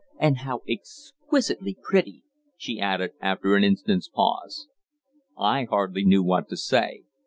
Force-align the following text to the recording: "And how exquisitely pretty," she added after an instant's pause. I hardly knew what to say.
"And 0.19 0.39
how 0.39 0.63
exquisitely 0.67 1.77
pretty," 1.79 2.23
she 2.57 2.79
added 2.79 3.11
after 3.21 3.53
an 3.55 3.63
instant's 3.63 4.09
pause. 4.09 4.67
I 5.37 5.65
hardly 5.65 6.05
knew 6.05 6.23
what 6.23 6.49
to 6.49 6.57
say. 6.57 7.03